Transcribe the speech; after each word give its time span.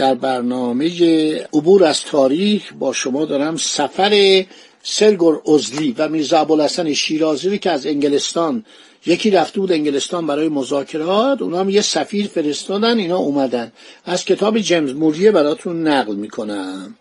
در 0.00 0.14
برنامه 0.14 0.90
عبور 1.34 1.84
از 1.84 2.04
تاریخ 2.04 2.72
با 2.78 2.92
شما 2.92 3.24
دارم 3.24 3.56
سفر 3.56 4.44
سرگور 4.82 5.42
ازلی 5.54 5.94
و 5.98 6.08
میرزا 6.08 6.38
ابوالحسن 6.38 6.92
شیرازی 6.92 7.48
رو 7.48 7.56
که 7.56 7.70
از 7.70 7.86
انگلستان 7.86 8.64
یکی 9.06 9.30
رفته 9.30 9.60
بود 9.60 9.72
انگلستان 9.72 10.26
برای 10.26 10.48
مذاکرات 10.48 11.42
اونا 11.42 11.60
هم 11.60 11.70
یه 11.70 11.80
سفیر 11.80 12.26
فرستادن 12.26 12.98
اینا 12.98 13.16
اومدن. 13.16 13.72
از 14.04 14.24
کتاب 14.24 14.58
جیمز 14.58 14.94
موریه 14.94 15.30
براتون 15.30 15.88
نقل 15.88 16.14
می‌کنم. 16.14 16.96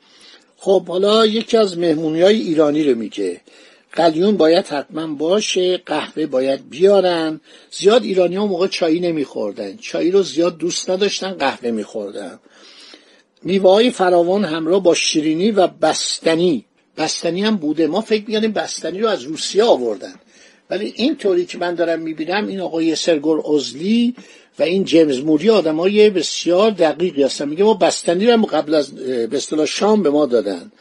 خب 0.57 0.87
حالا 0.87 1.25
یکی 1.25 1.57
از 1.57 1.77
مهمونی 1.77 2.21
های 2.21 2.41
ایرانی 2.41 2.83
رو 2.83 2.97
میگه. 2.97 3.41
قلیون 3.93 4.37
باید 4.37 4.67
حتما 4.67 5.07
باشه 5.07 5.77
قهوه 5.77 6.25
باید 6.25 6.69
بیارن. 6.69 7.41
زیاد 7.71 8.03
ایرانی 8.03 8.35
ها 8.35 8.45
موقع 8.45 8.67
چایی 8.67 8.99
نمیخوردن. 8.99 9.77
چایی 9.77 10.11
رو 10.11 10.23
زیاد 10.23 10.57
دوست 10.57 10.89
نداشتن 10.89 11.31
قهوه 11.31 11.71
میخوردن. 11.71 12.39
میوه 13.43 13.71
های 13.71 13.89
فراوان 13.89 14.45
همراه 14.45 14.83
با 14.83 14.93
شیرینی 14.93 15.51
و 15.51 15.67
بستنی. 15.67 16.65
بستنی 16.97 17.41
هم 17.41 17.55
بوده. 17.57 17.87
ما 17.87 18.01
فکر 18.01 18.23
می‌کنیم 18.27 18.51
بستنی 18.51 18.99
رو 18.99 19.07
از 19.07 19.23
روسیه 19.23 19.63
آوردن. 19.63 20.13
ولی 20.69 20.93
این 20.95 21.15
طوری 21.15 21.45
که 21.45 21.57
من 21.57 21.75
دارم 21.75 21.99
می‌بینم 21.99 22.47
این 22.47 22.59
آقای 22.61 22.95
سرگور 22.95 23.55
ازلی 23.55 24.15
و 24.59 24.63
این 24.63 24.83
جیمز 24.83 25.19
موری 25.19 25.49
آدم 25.49 25.79
های 25.79 26.09
بسیار 26.09 26.71
دقیقی 26.71 27.23
هستن. 27.23 27.49
میگه 27.49 27.63
ما 27.63 27.73
بستنی 27.73 28.27
رو 28.27 28.45
قبل 28.45 28.73
از 28.73 28.95
به 29.29 29.65
شام 29.65 30.03
به 30.03 30.09
ما 30.09 30.25
دادن. 30.25 30.71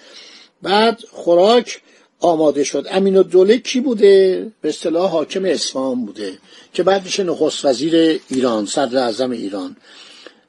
بعد 0.62 1.00
خوراک 1.10 1.80
آماده 2.20 2.64
شد. 2.64 2.86
امین 2.90 3.16
الدوله 3.16 3.58
کی 3.58 3.80
بوده؟ 3.80 4.46
به 4.60 4.68
اصطلاح 4.68 5.10
حاکم 5.10 5.44
اصفهان 5.44 6.06
بوده 6.06 6.38
که 6.72 6.82
بعد 6.82 7.04
میشه 7.04 7.24
نخست 7.24 7.64
وزیر 7.64 8.20
ایران 8.30 8.66
صدر 8.66 8.98
اعظم 8.98 9.30
ایران. 9.30 9.76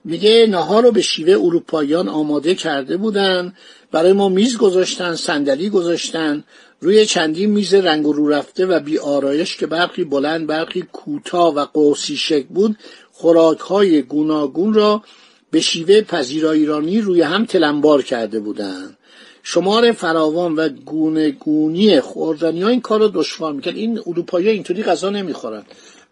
میگه 0.05 0.47
نهار 0.49 0.83
رو 0.83 0.91
به 0.91 1.01
شیوه 1.01 1.33
اروپاییان 1.33 2.09
آماده 2.09 2.55
کرده 2.55 2.97
بودن. 2.97 3.53
برای 3.91 4.13
ما 4.13 4.29
میز 4.29 4.57
گذاشتن 4.57 5.15
صندلی 5.15 5.69
گذاشتن. 5.69 6.43
روی 6.81 7.05
چندین 7.05 7.49
میز 7.49 7.73
رنگ 7.73 8.05
رو 8.05 8.29
رفته 8.29 8.65
و 8.65 8.79
بی 8.79 8.97
آرایش 8.97 9.57
که 9.57 9.67
برخی 9.67 10.03
بلند 10.03 10.47
برخی 10.47 10.81
کوتاه 10.81 11.55
و 11.55 11.65
قوسی 11.65 12.17
شکل 12.17 12.47
بود 12.47 12.77
خوراک 13.11 13.59
های 13.59 14.01
گوناگون 14.01 14.73
را 14.73 15.03
به 15.51 15.61
شیوه 15.61 16.01
پذیرا 16.01 16.51
ایرانی 16.51 17.01
روی 17.01 17.21
هم 17.21 17.45
تلمبار 17.45 18.01
کرده 18.01 18.39
بودند 18.39 18.97
شمار 19.43 19.91
فراوان 19.91 20.55
و 20.55 20.69
گونه 20.69 21.31
گونی 21.31 21.99
خوردنی 21.99 22.61
ها 22.61 22.69
این 22.69 22.81
کار 22.81 22.99
رو 22.99 23.07
دشوار 23.07 23.53
می‌کرد. 23.53 23.75
این 23.75 23.99
اروپایی 24.07 24.49
اینطوری 24.49 24.83
غذا 24.83 25.09
نمی‌خورن. 25.09 25.63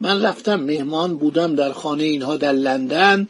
من 0.02 0.22
رفتم 0.22 0.56
مهمان 0.56 1.18
بودم 1.18 1.56
در 1.56 1.72
خانه 1.72 2.04
اینها 2.04 2.38
در 2.38 2.52
لندن. 2.52 3.28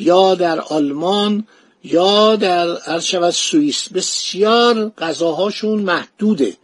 یا 0.00 0.34
در 0.34 0.60
آلمان 0.60 1.46
یا 1.84 2.36
در 2.36 2.76
عرض 2.76 3.34
سوئیس. 3.34 3.88
بسیار 3.88 4.88
غذاهاشون 4.98 5.78
محدوده. 5.82 6.56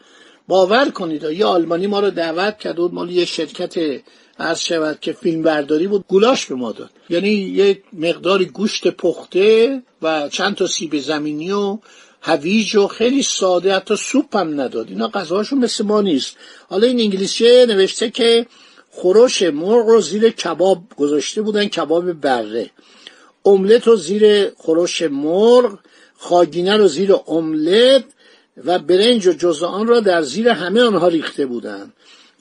باور 0.48 0.90
کنید 0.90 1.22
یه 1.22 1.44
آلمانی 1.44 1.86
ما 1.86 2.00
رو 2.00 2.10
دعوت 2.10 2.58
کرد 2.58 2.76
بود 2.76 2.94
مال 2.94 3.10
یه 3.10 3.24
شرکت 3.24 3.74
عرض 4.38 4.60
شود 4.60 5.00
که 5.00 5.12
فیلم 5.12 5.42
برداری 5.42 5.86
بود 5.86 6.04
گولاش 6.08 6.46
به 6.46 6.54
ما 6.54 6.72
داد. 6.72 6.90
یعنی 7.08 7.28
یک 7.30 7.82
مقداری 7.92 8.44
گوشت 8.44 8.88
پخته 8.88 9.82
و 10.02 10.28
چند 10.28 10.54
تا 10.54 10.66
سیب 10.66 10.98
زمینی 10.98 11.52
و 11.52 11.78
هویج 12.22 12.76
و 12.76 12.86
خیلی 12.86 13.22
ساده 13.22 13.74
حتی 13.74 13.96
سوپ 13.96 14.36
هم 14.36 14.60
نداد. 14.60 14.88
اینا 14.88 15.08
غذاهاشون 15.08 15.58
مثل 15.58 15.84
ما 15.84 16.00
نیست. 16.00 16.36
حالا 16.68 16.86
این 16.86 17.00
انگلیسی 17.00 17.66
نوشته 17.66 18.10
که 18.10 18.46
خورش 18.90 19.42
مرغ 19.42 19.86
رو 19.86 20.00
زیر 20.00 20.30
کباب 20.30 20.82
گذاشته 20.96 21.42
بودن 21.42 21.64
کباب 21.64 22.12
بره. 22.12 22.70
املت 23.46 23.86
رو 23.86 23.96
زیر 23.96 24.50
خورش 24.50 25.02
مرغ 25.02 25.78
خاگینه 26.18 26.76
رو 26.76 26.88
زیر 26.88 27.14
املت 27.28 28.04
و 28.64 28.78
برنج 28.78 29.26
و 29.26 29.32
جزء 29.32 29.66
آن 29.66 29.86
را 29.86 30.00
در 30.00 30.22
زیر 30.22 30.48
همه 30.48 30.82
آنها 30.82 31.08
ریخته 31.08 31.46
بودند. 31.46 31.92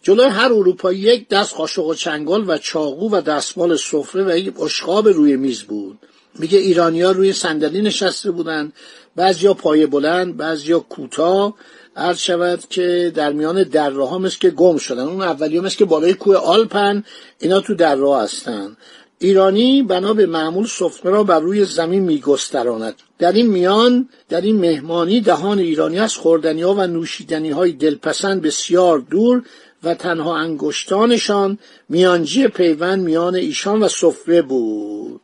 جلوی 0.02 0.26
هر 0.26 0.54
اروپایی 0.54 1.00
یک 1.00 1.30
دست 1.30 1.54
قاشق 1.54 1.86
و 1.86 1.94
چنگال 1.94 2.44
و 2.48 2.58
چاقو 2.58 3.10
و 3.10 3.22
دستمال 3.22 3.76
سفره 3.76 4.24
و 4.24 4.38
یک 4.38 4.62
اشخاب 4.62 5.08
روی 5.08 5.36
میز 5.36 5.62
بود. 5.62 6.00
میگه 6.40 6.58
ایرانیا 6.58 7.12
روی 7.12 7.34
صندلی 7.34 7.82
نشسته 7.82 8.32
بودند. 8.32 8.74
بعضیا 9.16 9.54
پایه 9.54 9.88
بلند 9.88 10.38
بعضیا 10.38 10.80
کوتاه. 10.80 11.54
عرض 11.96 12.20
شود 12.20 12.64
که 12.70 13.12
در 13.16 13.34
میان 13.34 13.64
دره 13.64 14.08
ها 14.08 14.18
مثل 14.18 14.38
که 14.40 14.50
گم 14.50 14.78
شدن. 14.78 15.04
اون 15.04 15.22
اولی 15.22 15.60
مثل 15.60 15.78
که 15.78 15.86
بالای 15.86 16.14
کوه 16.14 16.36
آلپن 16.36 17.04
اینا 17.40 17.60
تو 17.60 17.76
دره 17.76 18.16
هستن. 18.16 18.78
ایرانی 19.20 19.84
بنا 19.84 20.14
به 20.14 20.26
معمول 20.26 20.66
سفره 20.66 21.12
را 21.12 21.24
بر 21.24 21.40
روی 21.40 21.66
زمین 21.66 22.04
میگستراند. 22.04 22.96
در 23.20 23.32
این 23.32 23.48
میان 23.48 24.10
در 24.30 24.42
این 24.42 24.56
مهمانی 24.56 25.22
دهان 25.22 25.60
ایرانی 25.60 26.00
از 26.00 26.16
خوردنی 26.16 26.62
ها 26.62 26.74
و 26.74 26.88
نوشیدنی 26.88 27.52
های 27.52 27.72
دلپسند 27.72 28.42
بسیار 28.42 29.00
دور 29.00 29.44
و 29.84 29.94
تنها 29.94 30.38
انگشتانشان 30.38 31.58
میانجی 31.90 32.48
پیوند 32.48 33.04
میان 33.04 33.36
ایشان 33.36 33.84
و 33.84 33.88
سفره 33.88 34.42
بود. 34.42 35.22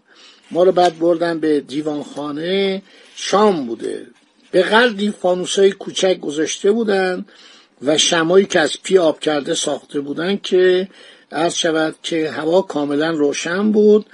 ما 0.52 0.64
رو 0.64 0.72
بعد 0.72 1.00
بردن 1.00 1.40
به 1.40 1.60
دیوانخانه 1.60 2.82
شام 3.16 3.66
بوده. 3.66 4.08
به 4.52 4.62
قدری 4.62 5.12
فانوسای 5.12 5.72
کوچک 5.72 6.20
گذاشته 6.20 6.72
بودن 6.72 7.26
و 7.82 7.98
شمایی 7.98 8.46
که 8.46 8.60
از 8.60 8.82
پی 8.84 8.98
آب 8.98 9.20
کرده 9.20 9.54
ساخته 9.54 10.00
بودن 10.00 10.38
که 10.44 10.88
عرض 11.32 11.54
شود 11.54 11.96
که 12.04 12.32
هوا 12.32 12.62
کاملا 12.62 13.10
روشن 13.10 13.72
بود. 13.72 14.06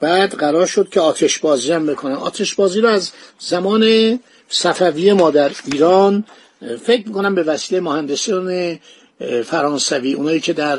بعد 0.00 0.34
قرار 0.34 0.66
شد 0.66 0.88
که 0.88 1.00
آتش 1.00 1.38
بازی 1.38 1.72
هم 1.72 1.86
بکنن 1.86 2.14
آتش 2.14 2.54
بازی 2.54 2.80
رو 2.80 2.88
از 2.88 3.10
زمان 3.38 4.18
صفوی 4.48 5.12
ما 5.12 5.30
در 5.30 5.50
ایران 5.72 6.24
فکر 6.82 7.08
می‌کنم 7.08 7.34
به 7.34 7.42
وسیله 7.42 7.80
مهندسان 7.80 8.78
فرانسوی 9.44 10.12
اونایی 10.12 10.40
که 10.40 10.52
در 10.52 10.78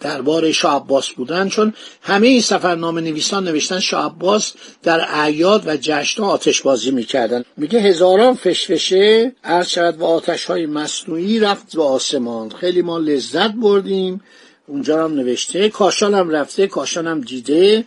دربار 0.00 0.52
شاه 0.52 0.76
عباس 0.76 1.08
بودن 1.10 1.48
چون 1.48 1.74
همه 2.02 2.26
این 2.26 2.40
سفرنامه 2.40 3.00
نویسان 3.00 3.44
نوشتن 3.48 3.80
شاه 3.80 4.04
عباس 4.04 4.52
در 4.82 5.06
اعیاد 5.08 5.66
و 5.66 5.76
جشن 5.76 6.22
آتش 6.22 6.62
بازی 6.62 6.90
می‌کردن. 6.90 7.44
میگه 7.56 7.80
هزاران 7.80 8.34
فشفشه 8.34 9.32
عرض 9.44 9.68
شود 9.68 9.98
و 9.98 10.04
آتش 10.04 10.44
های 10.44 10.66
مصنوعی 10.66 11.40
رفت 11.40 11.76
به 11.76 11.82
آسمان. 11.82 12.50
خیلی 12.50 12.82
ما 12.82 12.98
لذت 12.98 13.52
بردیم. 13.52 14.20
اونجا 14.66 15.04
هم 15.04 15.14
نوشته 15.14 15.68
کاشان 15.68 16.14
هم 16.14 16.30
رفته 16.30 16.66
کاشان 16.66 17.06
هم 17.06 17.20
دیده 17.20 17.84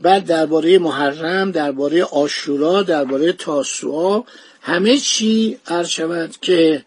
بعد 0.00 0.26
درباره 0.26 0.78
محرم 0.78 1.50
درباره 1.50 2.04
آشورا 2.04 2.82
درباره 2.82 3.32
تاسوعا 3.32 4.22
همه 4.62 4.98
چی 4.98 5.58
عرض 5.66 5.88
شود 5.88 6.34
که 6.40 6.84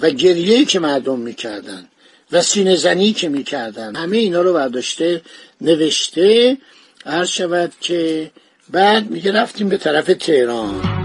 و 0.00 0.10
گریه 0.10 0.64
که 0.64 0.78
مردم 0.78 1.18
می‌کردن 1.18 1.88
و 2.32 2.42
سینه 2.42 2.76
زنی 2.76 3.12
که 3.12 3.28
می‌کردن 3.28 3.96
همه 3.96 4.16
اینا 4.16 4.42
رو 4.42 4.52
برداشته 4.52 5.22
نوشته 5.60 6.58
عرض 7.06 7.28
شود 7.28 7.72
که 7.80 8.30
بعد 8.70 9.10
میگه 9.10 9.32
رفتیم 9.32 9.68
به 9.68 9.76
طرف 9.76 10.06
تهران. 10.06 10.99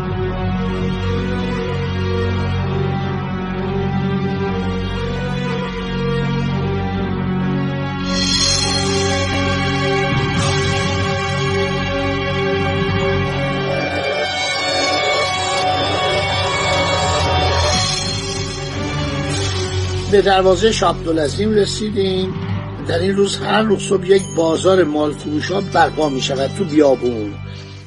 به 20.16 20.22
دروازه 20.22 20.72
شاه 20.72 20.98
عبدالعظیم 20.98 21.52
رسیدیم. 21.52 22.34
در 22.88 23.00
این 23.00 23.16
روز 23.16 23.38
هر 23.38 23.62
روز 23.62 23.82
صبح 23.82 24.08
یک 24.08 24.22
بازار 24.38 24.84
مال 24.84 25.14
فروش 25.14 25.52
ها 25.52 25.62
برپا 25.62 26.10
می 26.10 26.22
شود 26.22 26.52
تو 26.58 26.64
بیابون. 26.64 27.34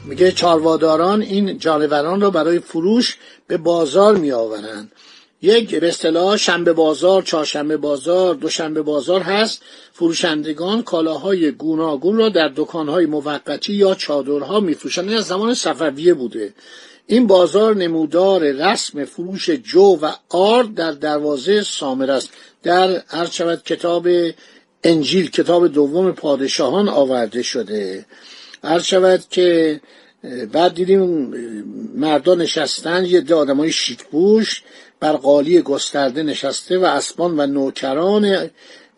میگه 0.04 0.32
چارواداران 0.32 1.22
این 1.22 1.58
جانوران 1.58 2.20
را 2.20 2.30
برای 2.30 2.58
فروش 2.58 3.16
به 3.46 3.56
بازار 3.56 4.16
می 4.16 4.32
آورند. 4.32 4.92
یک 5.42 5.74
به 5.74 5.88
اصطلاح 5.88 6.36
شنبه 6.36 6.72
بازار 6.72 7.22
چهارشنبه 7.22 7.76
بازار 7.76 8.34
دوشنبه 8.34 8.82
بازار 8.82 9.20
هست. 9.20 9.62
فروشندگان 9.92 10.82
کالاهای 10.82 11.50
گوناگون 11.50 12.16
را 12.16 12.28
در 12.28 12.52
دکانهای 12.56 13.06
موقتی 13.06 13.72
یا 13.72 13.94
چادرها 13.94 14.60
میفروشند 14.60 15.08
این 15.08 15.18
از 15.18 15.24
زمان 15.24 15.54
صفویه 15.54 16.14
بوده. 16.14 16.54
این 17.10 17.26
بازار 17.26 17.76
نمودار 17.76 18.40
رسم 18.40 19.04
فروش 19.04 19.50
جو 19.50 19.98
و 20.02 20.12
آرد 20.28 20.74
در 20.74 20.92
دروازه 20.92 21.62
سامر 21.62 22.10
است. 22.10 22.30
در 22.62 23.02
هر 23.08 23.26
شود 23.26 23.62
کتاب 23.62 24.08
انجیل 24.84 25.30
کتاب 25.30 25.68
دوم 25.68 26.12
پادشاهان 26.12 26.88
آورده 26.88 27.42
شده. 27.42 28.06
هر 28.64 28.78
شود 28.78 29.24
که 29.30 29.80
بعد 30.52 30.74
دیدیم 30.74 31.04
مردان 31.94 32.42
نشستن 32.42 33.04
یه 33.04 33.20
ده 33.20 33.34
آدم 33.34 33.56
های 33.56 33.72
بر 35.00 35.12
قالی 35.12 35.62
گسترده 35.62 36.22
نشسته 36.22 36.78
و 36.78 36.84
اسبان 36.84 37.40
و 37.40 37.46
نوکران 37.46 38.50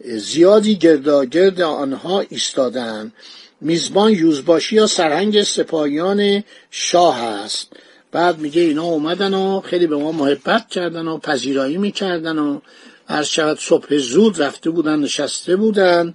زیادی 0.05 0.77
گرداگرد 0.77 1.61
آنها 1.61 2.21
ایستادن 2.21 3.13
میزبان 3.61 4.13
یوزباشی 4.13 4.77
یا 4.77 4.87
سرهنگ 4.87 5.43
سپاهیان 5.43 6.45
شاه 6.71 7.23
است. 7.23 7.73
بعد 8.13 8.39
میگه 8.39 8.63
اینا 8.63 8.85
اومدن 8.85 9.35
و 9.35 9.61
خیلی 9.61 9.87
به 9.87 9.97
ما 9.97 10.13
محبت 10.13 10.69
کردن 10.69 11.09
و 11.09 11.19
پذیرایی 11.19 11.79
می‌کردن 11.79 12.39
و 12.39 12.61
هر 13.09 13.23
شود 13.23 13.59
صبح 13.59 13.97
زود 13.97 14.43
رفته 14.43 14.71
بودن 14.71 14.99
نشسته 14.99 15.57
بودن. 15.57 16.15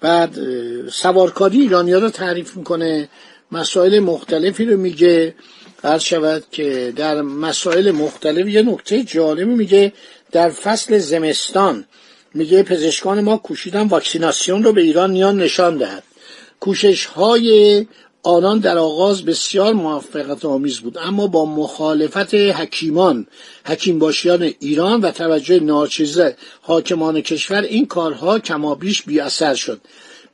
بعد 0.00 0.38
سوارکاری 0.88 1.60
ایرانیا 1.60 1.98
رو 1.98 2.10
تعریف 2.10 2.56
می‌کنه. 2.56 3.08
مسائل 3.52 3.98
مختلفی 3.98 4.64
رو 4.64 4.76
میگه. 4.76 5.34
هر 5.84 5.98
شود 5.98 6.44
که 6.50 6.92
در 6.96 7.22
مسائل 7.22 7.90
مختلف 7.90 8.46
یه 8.48 8.62
نکته 8.62 9.02
جالبی 9.02 9.44
میگه. 9.44 9.92
در 10.32 10.50
فصل 10.50 10.98
زمستان 10.98 11.84
میگه 12.34 12.62
پزشکان 12.62 13.20
ما 13.20 13.36
کوشیدن 13.36 13.88
واکسیناسیون 13.88 14.62
رو 14.62 14.72
به 14.72 14.80
ایران 14.80 15.10
نیان 15.10 15.36
نشان 15.36 15.76
دهد. 15.76 16.02
کوشش 16.60 17.04
های 17.04 17.86
آنان 18.26 18.58
در 18.58 18.78
آغاز 18.78 19.24
بسیار 19.24 19.72
موفقیت 19.72 20.44
آمیز 20.44 20.78
بود. 20.78 20.98
اما 20.98 21.26
با 21.26 21.44
مخالفت 21.44 22.34
حکیمان 22.34 23.26
حکیم 23.64 23.98
باشیان 23.98 24.42
ایران 24.60 25.00
و 25.00 25.10
توجه 25.10 25.60
ناچیزه 25.60 26.36
حاکمان 26.62 27.20
کشور 27.20 27.62
این 27.62 27.86
کارها 27.86 28.38
کمابیش 28.38 29.02
بی 29.02 29.20
اثر 29.20 29.54
شد. 29.54 29.80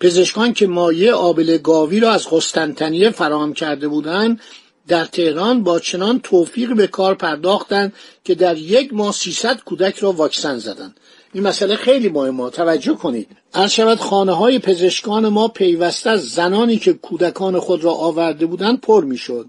پزشکان 0.00 0.52
که 0.52 0.66
مایه 0.66 1.12
آبل 1.12 1.58
گاوی 1.58 2.00
را 2.00 2.10
از 2.10 2.28
قسطنطنیه 2.30 3.10
فراهم 3.10 3.52
کرده 3.52 3.88
بودند 3.88 4.40
در 4.88 5.04
تهران 5.04 5.62
با 5.62 5.78
چنان 5.78 6.20
توفیق 6.20 6.74
به 6.74 6.86
کار 6.86 7.14
پرداختند 7.14 7.92
که 8.24 8.34
در 8.34 8.56
یک 8.56 8.94
ماه 8.94 9.12
300 9.12 9.60
کودک 9.60 9.98
را 9.98 10.12
واکسن 10.12 10.58
زدند. 10.58 10.96
این 11.34 11.42
مسئله 11.42 11.76
خیلی 11.76 12.08
مهمه. 12.08 12.50
توجه 12.50 12.94
کنید. 12.94 13.28
هر 13.54 13.68
شود 13.68 13.98
خانه 13.98 14.32
های 14.32 14.58
پزشکان 14.58 15.28
ما 15.28 15.48
پیوسته 15.48 16.10
از 16.10 16.28
زنانی 16.28 16.76
که 16.76 16.92
کودکان 16.92 17.58
خود 17.58 17.84
را 17.84 17.92
آورده 17.92 18.46
بودند 18.46 18.80
پر 18.80 19.04
می‌شد. 19.04 19.46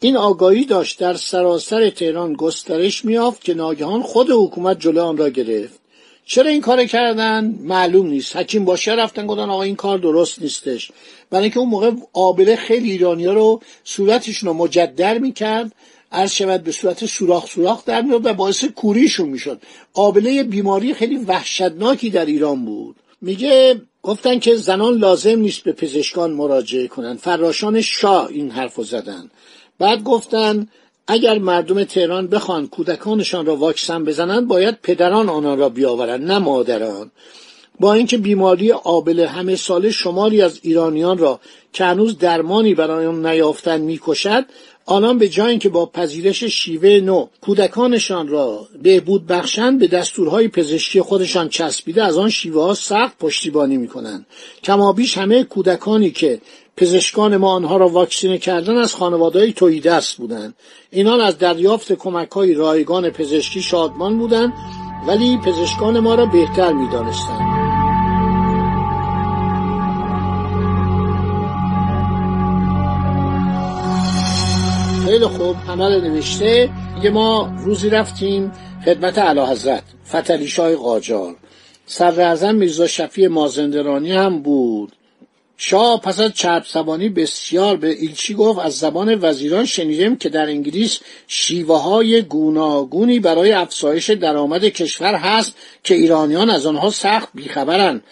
این 0.00 0.16
آگاهی 0.16 0.64
داشت 0.64 1.00
در 1.00 1.14
سراسر 1.14 1.90
تهران 1.90 2.32
گسترش 2.32 3.04
میافت 3.04 3.44
که 3.44 3.54
ناگهان 3.54 4.02
خود 4.02 4.30
حکومت 4.30 4.80
جلو 4.80 5.04
آن 5.04 5.16
را 5.16 5.28
گرفت. 5.28 5.80
چرا 6.26 6.50
این 6.50 6.60
کار 6.60 6.84
کردن؟ 6.84 7.58
معلوم 7.62 8.06
نیست. 8.06 8.36
حکیم 8.36 8.64
باشه 8.64 8.92
رفتن 8.92 9.26
گفتن 9.26 9.50
آقا 9.50 9.62
این 9.62 9.76
کار 9.76 9.98
درست 9.98 10.42
نیستش. 10.42 10.90
برای 11.30 11.42
اینکه 11.42 11.58
اون 11.58 11.68
موقع 11.68 11.90
آبله 12.12 12.56
خیلی 12.56 12.90
ایرانیا 12.90 13.32
رو 13.32 13.60
صورتشون 13.84 14.48
رو 14.48 14.54
مجدر 14.54 15.18
می‌کرد. 15.18 15.72
عرض 16.12 16.32
شود 16.32 16.62
به 16.62 16.72
صورت 16.72 17.06
سوراخ 17.06 17.46
سوراخ 17.46 17.84
در 17.84 18.02
میاد 18.02 18.26
و 18.26 18.34
باعث 18.34 18.64
کوریشون 18.64 19.28
می‌شد. 19.28 19.60
آبله 19.94 20.42
بیماری 20.42 20.94
خیلی 20.94 21.16
وحشتناکی 21.16 22.10
در 22.10 22.26
ایران 22.26 22.64
بود. 22.64 22.96
میگه 23.20 23.80
گفتن 24.02 24.38
که 24.38 24.56
زنان 24.56 24.94
لازم 24.94 25.38
نیست 25.38 25.62
به 25.62 25.72
پزشکان 25.72 26.32
مراجعه 26.32 26.88
کنن. 26.88 27.16
فراشان 27.16 27.80
شاه 27.80 28.26
این 28.26 28.50
حرف 28.50 28.80
زدن. 28.80 29.30
بعد 29.78 30.02
گفتن 30.02 30.68
اگر 31.06 31.38
مردم 31.38 31.84
تهران 31.84 32.26
بخوان 32.26 32.66
کودکانشان 32.66 33.46
را 33.46 33.56
واکسن 33.56 34.04
بزنند 34.04 34.48
باید 34.48 34.78
پدران 34.82 35.28
آنان 35.28 35.58
را 35.58 35.68
بیاورند 35.68 36.30
نه 36.30 36.38
مادران. 36.38 37.10
با 37.80 37.94
اینکه 37.94 38.18
بیماری 38.18 38.72
آبله 38.72 39.28
همه 39.28 39.56
ساله 39.56 39.90
شماری 39.90 40.42
از 40.42 40.60
ایرانیان 40.62 41.18
را 41.18 41.40
که 41.72 41.84
هنوز 41.84 42.18
درمانی 42.18 42.74
برای 42.74 43.06
آن 43.06 43.26
نیافتن 43.26 43.80
می‌کشد 43.80 44.44
آنان 44.90 45.18
به 45.18 45.28
جای 45.28 45.50
اینکه 45.50 45.68
با 45.68 45.86
پذیرش 45.86 46.44
شیوه 46.44 47.00
نو 47.04 47.26
کودکانشان 47.40 48.28
را 48.28 48.68
بهبود 48.82 49.26
بخشند 49.26 49.78
به 49.78 49.86
دستورهای 49.86 50.48
پزشکی 50.48 51.00
خودشان 51.00 51.48
چسبیده 51.48 52.04
از 52.04 52.18
آن 52.18 52.30
شیوه 52.30 52.62
ها 52.62 52.74
سخت 52.74 53.18
پشتیبانی 53.18 53.76
می‌کنند. 53.76 54.26
کمابیش 54.64 55.18
همه 55.18 55.44
کودکانی 55.44 56.10
که 56.10 56.40
پزشکان 56.76 57.36
ما 57.36 57.52
آنها 57.52 57.76
را 57.76 57.88
واکسینه 57.88 58.38
کردن 58.38 58.76
از 58.76 58.94
خانوادهای 58.94 59.52
تویدست 59.52 60.16
بودند. 60.16 60.54
اینان 60.90 61.20
از 61.20 61.38
دریافت 61.38 61.92
کمک 61.92 62.30
های 62.30 62.54
رایگان 62.54 63.10
پزشکی 63.10 63.62
شادمان 63.62 64.18
بودند 64.18 64.52
ولی 65.06 65.36
پزشکان 65.36 66.00
ما 66.00 66.14
را 66.14 66.26
بهتر 66.26 66.72
می‌دانستند. 66.72 67.67
خیلی 75.18 75.30
خوب 75.30 75.56
عمل 75.68 76.00
نوشته. 76.00 76.70
یه 77.02 77.10
ما 77.10 77.52
روزی 77.64 77.90
رفتیم 77.90 78.52
خدمت 78.84 79.18
علا 79.18 79.46
حضرت 79.46 79.82
فتلی 80.08 80.46
شای 80.46 80.76
قاجار. 80.76 81.36
سر 81.86 82.52
میرزا 82.52 82.86
شفی 82.86 83.26
مازندرانی 83.26 84.12
هم 84.12 84.42
بود. 84.42 84.92
شاه 85.56 86.00
پس 86.00 86.20
از 86.20 86.32
چرب 86.34 86.64
زبانی 86.72 87.08
بسیار 87.08 87.76
به 87.76 87.88
ایلچی 87.88 88.34
گفت 88.34 88.58
از 88.58 88.78
زبان 88.78 89.18
وزیران 89.22 89.64
شنیدیم 89.64 90.16
که 90.16 90.28
در 90.28 90.46
انگلیس 90.46 90.98
شیوه 91.26 91.82
های 91.82 92.22
گوناگونی 92.22 93.20
برای 93.20 93.52
افزایش 93.52 94.10
درآمد 94.10 94.64
کشور 94.64 95.14
هست 95.14 95.56
که 95.84 95.94
ایرانیان 95.94 96.50
از 96.50 96.66
آنها 96.66 96.90
سخت 96.90 97.28
بیخبرند. 97.34 98.02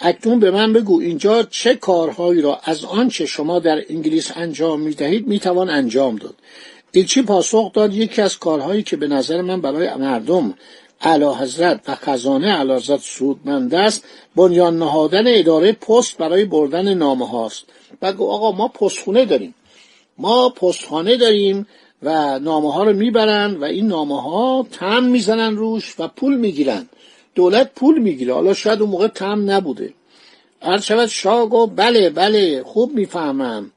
اکنون 0.00 0.40
به 0.40 0.50
من 0.50 0.72
بگو 0.72 1.00
اینجا 1.00 1.42
چه 1.42 1.74
کارهایی 1.74 2.40
را 2.40 2.60
از 2.64 2.84
آنچه 2.84 3.26
شما 3.26 3.58
در 3.58 3.82
انگلیس 3.88 4.32
انجام 4.36 4.80
می 4.80 4.94
دهید 4.94 5.26
می 5.26 5.38
توان 5.38 5.70
انجام 5.70 6.16
داد. 6.16 6.34
ایلچی 6.92 7.22
پاسخ 7.22 7.72
داد؟ 7.72 7.94
یکی 7.94 8.22
از 8.22 8.38
کارهایی 8.38 8.82
که 8.82 8.96
به 8.96 9.08
نظر 9.08 9.42
من 9.42 9.60
برای 9.60 9.94
مردم 9.94 10.54
علا 11.00 11.34
حضرت 11.34 11.80
و 11.88 11.94
خزانه 11.94 12.52
علا 12.52 12.76
حضرت 12.76 13.00
سودمند 13.00 13.74
است 13.74 14.04
بنیان 14.36 14.78
نهادن 14.78 15.24
اداره 15.26 15.72
پست 15.72 16.18
برای 16.18 16.44
بردن 16.44 16.94
نامه 16.94 17.28
هاست. 17.28 17.64
بگو 18.02 18.30
آقا 18.30 18.52
ما 18.52 18.68
پستخونه 18.68 19.24
داریم. 19.24 19.54
ما 20.18 20.48
پستخانه 20.48 21.16
داریم 21.16 21.66
و 22.02 22.38
نامه 22.38 22.72
ها 22.72 22.84
رو 22.84 22.92
می‌برن 22.92 23.56
و 23.56 23.64
این 23.64 23.86
نامه 23.86 24.22
ها 24.22 24.66
تم 24.72 25.04
می‌زنن 25.04 25.56
روش 25.56 25.94
و 25.98 26.08
پول 26.08 26.36
می‌گیرن. 26.36 26.88
دولت 27.34 27.70
پول 27.74 27.98
می‌گیره. 27.98 28.34
حالا 28.34 28.54
شاید 28.54 28.80
اون 28.80 28.90
موقع 28.90 29.08
تم 29.08 29.50
نبوده. 29.50 29.94
هر 30.62 30.80
شود 30.80 31.06
شاه 31.06 31.46
گفت 31.46 31.72
بله 31.76 32.10
بله 32.10 32.62
خوب 32.62 32.94
می‌فهمم. 32.94 33.70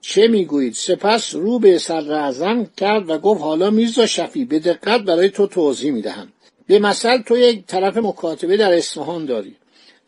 چه 0.00 0.28
می‌گویید؟ 0.28 0.74
سپس 0.74 1.34
رو 1.34 1.58
به 1.58 1.78
سر 1.78 2.66
کرد 2.76 3.10
و 3.10 3.18
گفت 3.18 3.40
حالا 3.40 3.70
میرزا 3.70 4.06
شفی 4.06 4.44
به 4.44 4.58
دقت 4.58 5.00
برای 5.00 5.28
تو 5.28 5.46
توضیح 5.46 5.92
می‌دهم. 5.92 6.28
به 6.66 6.78
مثل 6.78 7.22
تو 7.22 7.36
یک 7.36 7.66
طرف 7.66 7.96
مکاتبه 7.96 8.56
در 8.56 8.72
اصفهان 8.72 9.24
داری. 9.26 9.56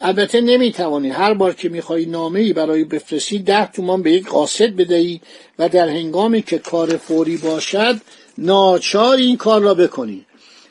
البته 0.00 0.40
نمی‌توانی 0.40 1.08
هر 1.08 1.34
بار 1.34 1.54
که 1.54 1.68
می‌خوای 1.68 2.06
نامه 2.06 2.40
ای 2.40 2.52
برای 2.52 2.84
بفرستی 2.84 3.38
ده 3.38 3.72
تومان 3.72 4.02
به 4.02 4.12
یک 4.12 4.26
قاصد 4.28 4.76
بدهی 4.76 5.20
و 5.58 5.68
در 5.68 5.88
هنگامی 5.88 6.42
که 6.42 6.58
کار 6.58 6.96
فوری 6.96 7.36
باشد 7.36 7.96
ناچار 8.38 9.16
این 9.16 9.36
کار 9.36 9.62
را 9.62 9.74
بکنی. 9.74 10.26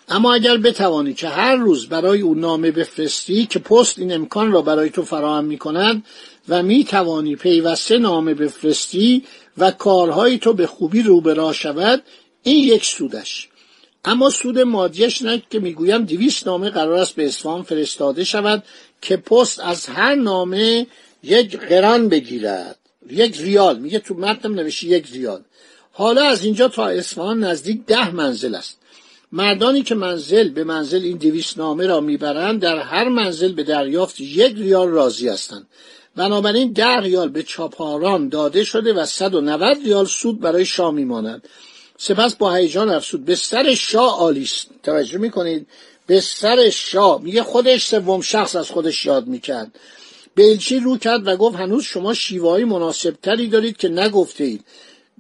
اما 0.10 0.34
اگر 0.34 0.58
بتوانی 0.58 1.14
که 1.14 1.28
هر 1.28 1.56
روز 1.56 1.90
برای 1.90 2.22
او 2.22 2.36
نامه 2.36 2.72
بفرستی 2.72 3.46
که 3.46 3.60
پست 3.60 4.00
این 4.00 4.14
امکان 4.14 4.52
را 4.52 4.62
برای 4.62 4.90
تو 4.90 5.04
فراهم 5.04 5.46
می 5.46 5.58
کند 5.58 6.06
و 6.50 6.64
می 6.64 6.84
توانی 6.84 7.36
پیوسته 7.36 7.98
نامه 7.98 8.34
بفرستی 8.34 9.24
و 9.58 9.72
کارهای 9.72 10.38
تو 10.38 10.54
به 10.54 10.68
خوبی 10.68 11.02
رو 11.02 11.22
به 11.22 11.54
شود 11.54 12.04
این 12.44 12.64
یک 12.64 12.86
سودش. 12.86 13.50
اما 14.06 14.30
سود 14.30 14.60
مادیش 14.60 15.22
نه 15.22 15.44
که 15.50 15.60
می‌گویم 15.60 16.06
دویست 16.06 16.48
نامه 16.48 16.70
قرار 16.70 17.00
است 17.00 17.16
به 17.16 17.26
اصفهان 17.26 17.64
فرستاده 17.64 18.24
شود 18.24 18.64
که 19.02 19.18
پست 19.18 19.60
از 19.60 19.86
هر 19.86 20.16
نامه 20.16 20.88
یک 21.24 21.60
قران 21.60 22.10
بگیرد. 22.10 22.78
یک 23.10 23.38
ریال. 23.42 23.80
میگه 23.80 24.00
تو 24.00 24.14
متنم 24.14 24.54
نوشی 24.54 24.88
یک 24.88 25.08
ریال. 25.12 25.42
حالا 25.92 26.24
از 26.24 26.44
اینجا 26.44 26.68
تا 26.68 26.88
اصفهان 26.88 27.44
نزدیک 27.44 27.86
ده 27.86 28.12
منزل 28.12 28.56
است. 28.56 28.78
مردانی 29.32 29.84
که 29.84 29.96
منزل 29.96 30.50
به 30.50 30.64
منزل 30.64 31.04
این 31.04 31.18
دویست 31.18 31.58
نامه 31.58 31.88
را 31.88 32.00
می‌برند 32.00 32.62
در 32.62 32.80
هر 32.80 33.10
منزل 33.10 33.52
به 33.52 33.64
دریافت 33.64 34.20
یک 34.20 34.56
ریال 34.56 34.88
راضی 34.88 35.30
هستند. 35.30 35.68
بنابراین 36.16 36.72
ده 36.72 37.00
ریال 37.00 37.30
به 37.30 37.44
چاپاران 37.44 38.30
داده 38.30 38.64
شده 38.64 38.94
و 38.94 39.06
190 39.06 39.78
ریال 39.84 40.06
سود 40.06 40.40
برای 40.40 40.66
شاه 40.66 40.92
میماند. 40.92 41.48
سپس 41.98 42.36
با 42.36 42.54
هیجان 42.54 42.90
افسود 42.90 43.26
به 43.26 43.36
سر 43.36 43.74
شاه 43.74 44.20
آلیست 44.20 44.68
توجه 44.84 45.18
می‌کنید؟ 45.18 45.68
به 46.08 46.22
سر 46.22 46.70
شاه. 46.70 47.22
میگه 47.22 47.44
خودش 47.44 47.88
سوم 47.88 48.22
شخص 48.22 48.56
از 48.56 48.72
خودش 48.72 49.06
یاد 49.06 49.28
می‌کرد. 49.28 49.80
بلچی 50.36 50.80
رو 50.80 50.98
کرد 50.98 51.28
و 51.28 51.38
گفت 51.38 51.56
هنوز 51.56 51.84
شما 51.84 52.14
شیوه 52.14 52.66
مناسب 52.66 53.16
تری 53.22 53.48
دارید 53.48 53.78
که 53.78 53.90
نگفته 53.90 54.44
اید. 54.44 54.66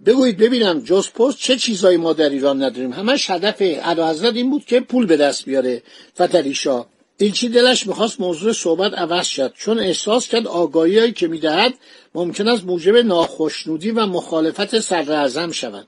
بگویید 0.05 0.37
ببینم 0.37 0.79
جز 0.79 1.09
پست 1.09 1.37
چه 1.37 1.55
چیزایی 1.55 1.97
ما 1.97 2.13
در 2.13 2.29
ایران 2.29 2.63
نداریم؟ 2.63 2.93
همش 2.93 3.29
هدف 3.29 3.61
حضرت 4.09 4.35
این 4.35 4.49
بود 4.49 4.65
که 4.65 4.79
پول 4.79 5.05
به 5.05 5.17
دست 5.17 5.45
بیاره. 5.45 5.83
فتلی 6.15 6.53
شاه. 6.53 6.87
ایلچی 7.17 7.49
دلش 7.49 7.87
می‌خواست 7.87 8.21
موضوع 8.21 8.53
صحبت 8.53 8.93
عوض 8.93 9.27
شد. 9.27 9.53
چون 9.57 9.79
احساس 9.79 10.27
کرد 10.27 10.47
آگاهی 10.47 11.11
که 11.11 11.27
می‌دهد 11.27 11.73
ممکن 12.15 12.47
است 12.47 12.63
موجب 12.63 12.95
ناخشنودی 12.95 13.91
و 13.91 14.05
مخالفت 14.05 14.79
صدر 14.79 15.51
شود. 15.51 15.87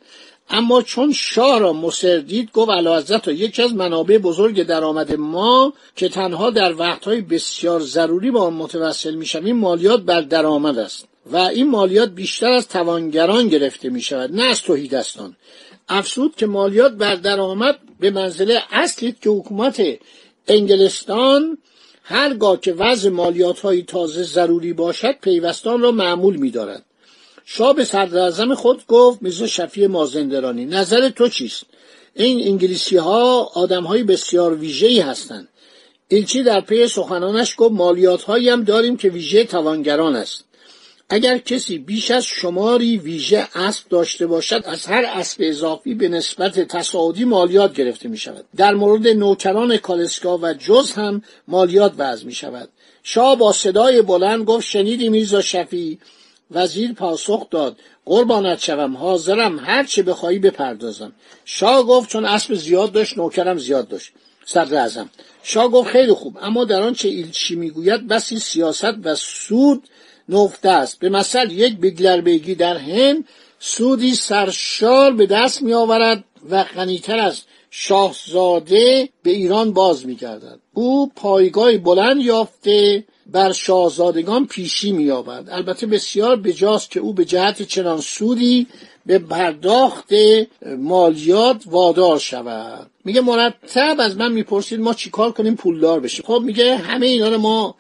اما 0.50 0.82
چون 0.82 1.14
شاه 1.14 1.60
را 1.60 1.74
مصر 1.74 2.18
دید 2.18 2.52
گفت 2.52 3.28
و 3.28 3.32
یکی 3.32 3.62
از 3.62 3.74
منابع 3.74 4.18
بزرگ 4.18 4.64
درآمد 4.64 5.16
ما 5.16 5.74
که 5.96 6.10
تنها 6.10 6.50
در 6.50 6.74
وقتهای 6.74 7.22
بسیار 7.22 7.80
ضروری 7.80 8.32
با 8.32 8.42
آن 8.42 8.54
متوسل 8.54 9.16
می‌شویم 9.16 9.56
مالیات 9.56 10.02
بر 10.02 10.22
درآمد 10.22 10.78
است. 10.78 11.09
و 11.26 11.38
این 11.38 11.70
مالیات 11.70 12.10
بیشتر 12.10 12.52
از 12.52 12.68
توانگران 12.68 13.48
گرفته 13.48 13.90
می 13.90 14.02
شود 14.02 14.36
نه 14.36 14.44
از 14.44 14.62
توهیدستان 14.62 15.36
افسود 15.90 16.36
که 16.36 16.46
مالیات 16.46 16.92
بر 16.92 17.16
درآمد 17.16 17.80
به 18.00 18.12
منزله 18.12 18.64
اصلی 18.72 19.16
که 19.22 19.30
حکومت 19.30 19.82
انگلستان 20.48 21.58
هرگاه 22.04 22.60
که 22.60 22.74
وضع 22.74 23.10
مالیات 23.10 23.60
های 23.60 23.84
تازه 23.84 24.24
ضروری 24.24 24.74
باشد 24.74 25.16
پیوستان 25.22 25.82
را 25.82 25.92
معمول 25.92 26.36
می 26.36 26.52
دارد 26.52 26.86
شاه 27.46 27.76
به 27.76 27.86
صدر 27.86 28.56
خود 28.56 28.88
گفت 28.88 29.22
میزو 29.22 29.48
شفی 29.48 29.88
مازندرانی 29.88 30.66
نظر 30.66 31.10
تو 31.10 31.28
چیست؟ 31.28 31.64
این 32.16 32.48
انگلیسی 32.48 32.98
ها 32.98 33.52
آدم 33.54 33.84
های 33.84 34.04
بسیار 34.04 34.56
ویژه‌ای 34.56 35.00
هستند. 35.00 35.48
ایلچی 36.08 36.44
در 36.44 36.62
پی 36.62 36.88
سخنانش 36.88 37.56
گفت 37.58 37.72
مالیات 37.72 38.24
هایی 38.24 38.50
هم 38.50 38.64
داریم 38.64 38.98
که 38.98 39.10
ویژه 39.10 39.44
توانگران 39.44 40.16
است. 40.16 40.46
اگر 41.10 41.38
کسی 41.38 41.78
بیش 41.78 42.12
از 42.12 42.26
شماری 42.26 42.98
ویژه 42.98 43.48
اسب 43.56 43.90
داشته 43.90 44.28
باشد 44.28 44.64
از 44.66 44.86
هر 44.86 45.06
اسب 45.06 45.38
اضافی 45.40 45.94
به 45.94 46.08
نسبت 46.10 46.60
تصاعدی 46.60 47.26
مالیات 47.26 47.74
گرفته 47.74 48.10
می 48.10 48.18
شود 48.18 48.46
در 48.56 48.74
مورد 48.74 49.08
نوکران 49.08 49.78
کالسکا 49.78 50.38
و 50.38 50.54
جز 50.54 50.92
هم 50.92 51.22
مالیات 51.48 51.94
وضع 51.98 52.26
می 52.26 52.34
شود 52.34 52.70
شاه 53.04 53.36
با 53.36 53.54
صدای 53.54 54.02
بلند 54.02 54.46
گفت 54.46 54.66
شنیدی 54.66 55.10
میرزا 55.10 55.42
شفی؟ 55.42 56.00
وزیر 56.52 56.94
پاسخ 56.94 57.50
داد 57.50 57.78
قربانت 58.06 58.60
شوم 58.60 58.98
حاضرم. 58.98 59.60
هر 59.60 59.84
چه 59.84 60.04
بخواهی 60.04 60.40
بپردازم. 60.40 61.12
شاه 61.46 61.84
گفت 61.84 62.10
چون 62.10 62.26
اسب 62.26 62.54
زیاد 62.54 62.92
داشت 62.92 63.18
نوکرم 63.18 63.58
زیاد 63.58 63.88
داشت. 63.88 64.12
صدر 64.46 64.78
اعظم. 64.78 65.10
شاه 65.44 65.68
گفت 65.68 65.90
خیلی 65.90 66.14
خوب. 66.14 66.38
اما 66.42 66.66
در 66.66 66.82
آنچه 66.82 67.10
ایلچی 67.10 67.56
می‌گوید 67.56 68.08
بسی 68.08 68.40
سیاست 68.40 68.96
و 69.04 69.16
سود 69.16 69.84
نفته 70.30 70.70
است 70.70 71.00
به 71.00 71.10
مثل 71.10 71.52
یک 71.52 71.78
بگلربگی 71.78 72.56
در 72.56 72.78
هند 72.78 73.26
سودی 73.60 74.16
سرشار 74.16 75.14
به 75.14 75.26
دست 75.26 75.62
می 75.62 75.74
آورد 75.74 76.24
و 76.50 76.64
غنیتر 76.64 77.20
از 77.20 77.42
شاهزاده 77.72 79.10
به 79.24 79.32
ایران 79.32 79.74
باز 79.74 80.06
می 80.06 80.16
گردد. 80.16 80.60
او 80.74 81.12
پایگاه 81.16 81.78
بلند 81.78 82.22
یافته 82.22 83.04
بر 83.26 83.52
شاهزادگان 83.52 84.48
پیشی 84.48 84.92
می 84.92 85.12
آورد. 85.12 85.50
البته 85.50 85.88
بسیار 85.88 86.36
بجاست 86.36 86.92
که 86.92 87.00
او 87.00 87.14
به 87.14 87.26
جهت 87.26 87.62
چنان 87.62 88.02
سودی 88.02 88.68
به 89.06 89.20
پرداخت 89.20 90.10
مالیات 90.78 91.64
وادار 91.66 92.20
شود 92.20 92.90
میگه 93.06 93.22
مرتب 93.22 93.96
از 94.00 94.18
من 94.18 94.32
می‌پرسید 94.32 94.80
ما 94.80 94.94
چیکار 94.94 95.32
کنیم 95.32 95.56
پولدار 95.56 96.00
بشیم 96.00 96.26
خب 96.28 96.42
میگه 96.46 96.78
همه 96.78 97.06
اینا 97.06 97.30
رو 97.30 97.38
ما 97.38 97.76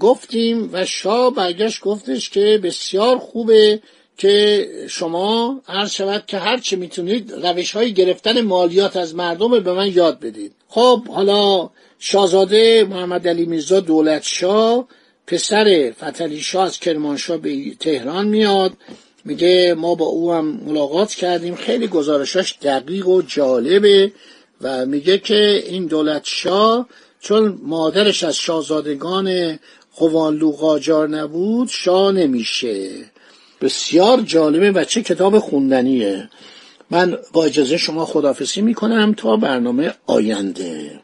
گفتیم 0.00 0.70
و 0.72 0.84
شاه 0.86 1.34
برگشت 1.34 1.80
گفتش 1.80 2.30
که 2.30 2.60
بسیار 2.62 3.18
خوبه 3.18 3.80
که 4.18 4.66
شما 4.88 5.60
عرض 5.68 5.90
شود 5.90 6.24
که 6.26 6.38
هر 6.38 6.58
چه 6.58 6.76
می‌تونید 6.76 7.32
روش 7.32 7.72
های 7.72 7.92
گرفتن 7.92 8.40
مالیات 8.40 8.96
از 8.96 9.14
مردم 9.14 9.60
به 9.60 9.72
من 9.72 9.92
یاد 9.92 10.20
بدید. 10.20 10.52
خب 10.68 11.08
حالا 11.08 11.70
شاهزاده 11.98 12.86
محمد 12.90 13.28
علی 13.28 13.46
میرزا 13.46 13.80
دولت 13.80 14.22
شاه 14.22 14.88
پسر 15.26 15.92
فتلی 16.04 16.40
شاه 16.40 16.64
از 16.64 16.78
کرمانشاه 16.78 17.36
به 17.36 17.74
تهران 17.80 18.28
میاد. 18.28 18.72
میگه 19.24 19.74
ما 19.78 19.94
با 19.94 20.06
او 20.06 20.32
هم 20.32 20.60
ملاقات 20.66 21.14
کردیم. 21.14 21.54
خیلی 21.54 21.88
گزارشاش 21.88 22.58
دقیق 22.62 23.08
و 23.08 23.22
جالبه 23.22 24.12
و 24.60 24.86
میگه 24.86 25.18
که 25.18 25.64
این 25.66 25.86
دولت 25.86 26.22
شاه 26.24 26.88
چون 27.20 27.58
مادرش 27.62 28.24
از 28.24 28.36
شاهزادگان 28.36 29.58
خوانلو 29.92 30.50
قاجار 30.50 31.08
نبود 31.08 31.68
شاه 31.68 32.12
نمیشه. 32.12 32.90
بسیار 33.60 34.20
جالبه 34.20 34.72
و 34.72 34.84
چه 34.84 35.02
کتاب 35.02 35.38
خوندنیه. 35.38 36.28
من 36.90 37.18
با 37.32 37.44
اجازه 37.44 37.76
شما 37.76 38.04
خدافسی 38.04 38.60
می‌کنم 38.60 39.14
تا 39.16 39.36
برنامه 39.36 39.94
آینده. 40.06 41.00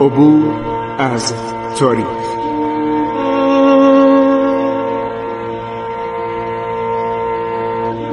عبور 0.00 0.54
از 0.98 1.34
تاریخ 1.78 2.31